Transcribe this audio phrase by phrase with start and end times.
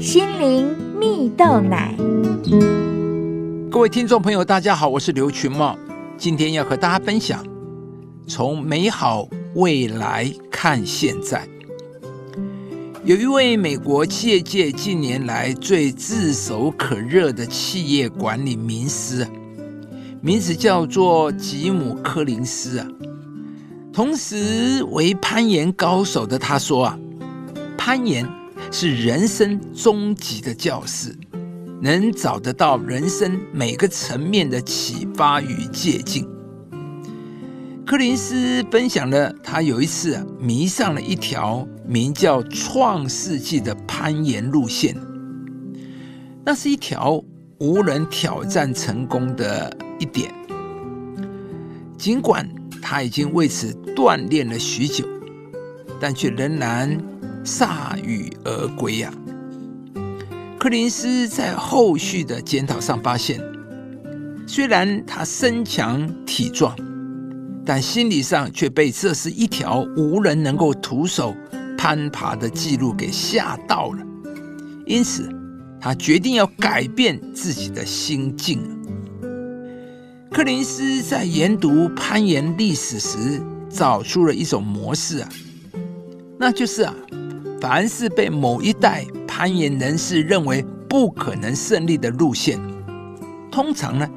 [0.00, 1.94] 心灵蜜豆奶。
[3.70, 5.78] 各位听众朋友，大家好，我是刘群茂，
[6.16, 7.44] 今天要和大家分享
[8.26, 11.46] 从美好未来看现在。
[13.04, 19.26] 有一位美国企业界近年来最炙手可热的企业管理名师，
[20.22, 22.86] 名字叫做吉姆·柯林斯啊。
[23.92, 26.98] 同时为攀岩高手的他说啊，
[27.76, 28.26] 攀岩
[28.70, 31.16] 是人生终极的教室，
[31.80, 36.24] 能找得到人生每个层面的启发与借鉴。
[37.84, 44.96] 柯林斯分享了他有一次迷上了一条名叫“创世纪”的攀岩路线，
[46.44, 47.20] 那是一条
[47.58, 50.32] 无人挑战成功的一点，
[51.98, 52.48] 尽管。
[52.82, 55.04] 他已经为此锻炼了许久，
[56.00, 56.98] 但却仍然
[57.44, 59.12] 铩羽而归呀。
[60.58, 63.40] 柯林斯在后续的检讨上发现，
[64.46, 66.76] 虽然他身强体壮，
[67.64, 71.34] 但心理上却被这是一条无人能够徒手
[71.78, 74.06] 攀爬的记录给吓到了。
[74.84, 75.28] 因此，
[75.80, 78.60] 他决定要改变自己的心境。
[80.30, 85.28] 柯林斯在研读攀岩历史时，找出了一种模式啊，
[86.38, 86.94] 那就是啊，
[87.60, 92.58] 凡是被某一代攀岩人士认为不可能胜利的路线，
[93.50, 94.08] 通常呢，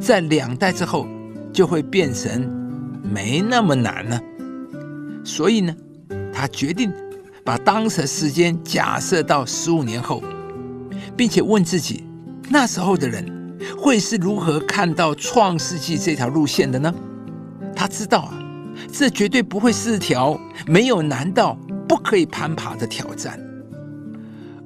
[0.00, 1.06] 在两代之后
[1.52, 2.48] 就会变成
[3.02, 4.20] 没那么难了。
[5.24, 5.74] 所以呢，
[6.32, 6.92] 他决定
[7.44, 10.22] 把当时时间假设到十五年后，
[11.16, 12.04] 并且问自己，
[12.48, 13.36] 那时候的人。
[13.76, 16.94] 会是如何看到创世纪这条路线的呢？
[17.74, 18.38] 他知道啊，
[18.92, 21.58] 这绝对不会是条没有难道
[21.88, 23.40] 不可以攀爬的挑战。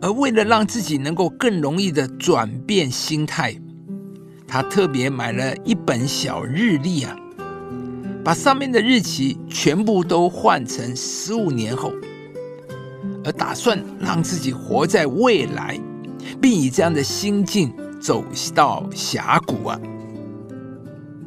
[0.00, 3.54] 而为了让自己能够更容易的转变心态，
[4.48, 7.14] 他特别买了一本小日历啊，
[8.24, 11.92] 把上面的日期全部都换成十五年后，
[13.24, 15.78] 而打算让自己活在未来，
[16.40, 17.72] 并以这样的心境。
[18.00, 19.78] 走到峡谷啊！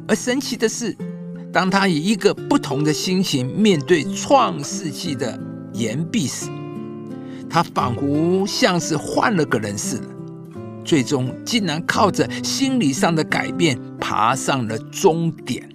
[0.08, 0.92] 而神奇的是，
[1.52, 5.38] 当他以一个不同的心情面对创世纪的
[5.74, 6.46] 岩壁时，
[7.50, 10.06] 他仿佛像是换了个人似的，
[10.84, 15.68] 最终竟然靠着心理上的改变爬上了终点。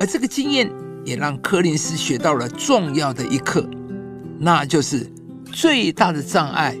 [0.00, 0.72] 而这个经验
[1.04, 3.68] 也让柯林斯学到了重要的一课，
[4.38, 5.06] 那就是
[5.52, 6.74] 最大的障碍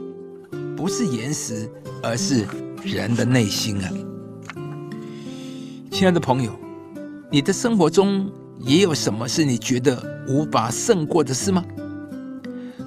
[0.74, 1.70] 不是岩石，
[2.02, 2.46] 而是。
[2.82, 3.92] 人的内心啊，
[5.90, 6.50] 亲爱的朋友，
[7.30, 8.26] 你的生活中
[8.58, 11.62] 也有什么是你觉得无法胜过的事吗？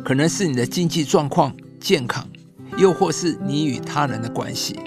[0.04, 2.28] 可能是你的经济状况、健康，
[2.78, 4.80] 又或是你与他人的关系。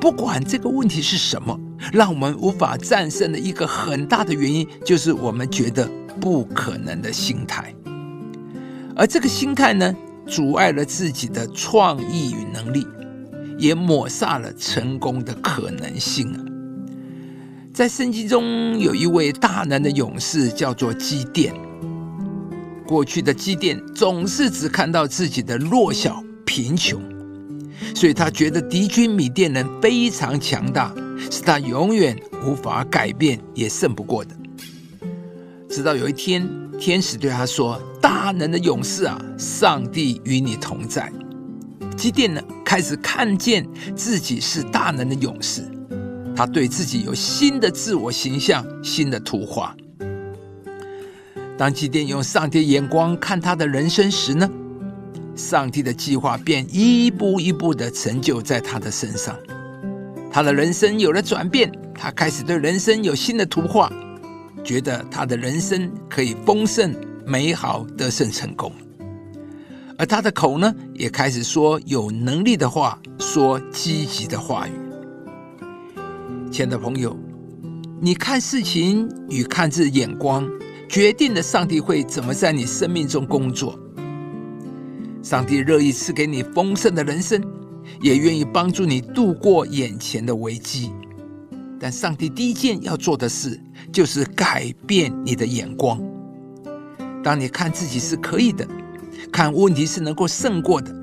[0.00, 1.58] 不管这个问题是什么，
[1.92, 5.88] 让我们无法战胜的一个很大的原因，就是我们觉得
[6.20, 7.74] 不可能的心态。
[8.96, 9.94] 而这个心态呢，
[10.26, 12.86] 阻碍了自己的创意与能力。
[13.56, 16.42] 也抹杀了成功的可能性啊！
[17.72, 21.54] 在圣经中有一位大能的勇士，叫做基甸。
[22.94, 27.02] 过去的基甸总是只看到自己的弱小、贫穷，
[27.92, 30.94] 所以他觉得敌军米甸人非常强大，
[31.28, 32.16] 是他永远
[32.46, 34.30] 无法改变也胜不过的。
[35.68, 41.12] 直到有一天，天使对他说：“大能的勇士啊，上帝与你同在。”
[41.98, 43.66] 基甸呢，开始看见
[43.96, 45.68] 自己是大能的勇士，
[46.36, 49.74] 他对自己有新的自我形象、新的图画。
[51.56, 54.48] 当基甸用上帝眼光看他的人生时呢，
[55.36, 59.36] 上帝的计划便一步一步的成就在他的身上，
[60.32, 63.92] 他的人生有了转变，他开始对人生有新的图画，
[64.64, 66.92] 觉得他的人生可以丰盛、
[67.24, 68.72] 美好、得胜、成功。
[69.96, 74.72] 而他的口呢，也开始说有能力的话，说积极的话语。
[76.50, 77.16] 亲爱的朋友，
[78.00, 80.48] 你看事情与看字眼光，
[80.88, 83.78] 决定了上帝会怎么在你生命中工作。
[85.22, 87.42] 上帝乐意赐给你丰盛的人生，
[88.00, 90.92] 也愿意帮助你度过眼前的危机。
[91.80, 93.60] 但上帝第一件要做的事，
[93.92, 96.00] 就是改变你的眼光。
[97.22, 98.66] 当你看自己是可以的。
[99.32, 100.94] 看问题是能够胜过的，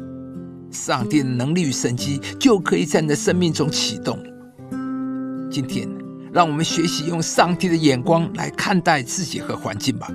[0.70, 4.20] 上帝的能力与神迹就可以在你的生命中启动。
[5.50, 5.88] 今天，
[6.34, 10.08] 让我们学习用上帝的眼光来看待自己和环境吧。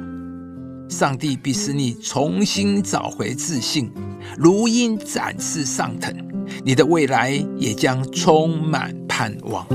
[0.88, 3.90] 上帝必使你重新找回自信，
[4.38, 6.14] 如鹰展翅上腾，
[6.64, 9.66] 你的未来也将充满盼望。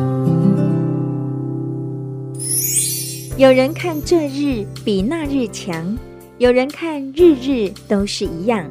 [3.37, 5.97] 有人看这日比那日强，
[6.37, 8.69] 有人看日日都是一样，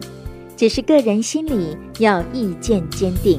[0.56, 3.38] 只是个人心里要意见坚定。